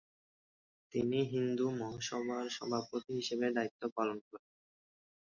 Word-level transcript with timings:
তিনি 0.93 1.19
হিন্দু 1.31 1.65
মহাসভার 1.79 2.45
সভাপতি 2.49 3.11
হিসেবে 3.19 3.47
দায়িত্ব 3.55 3.81
পালন 3.97 4.17
করেন। 4.27 4.49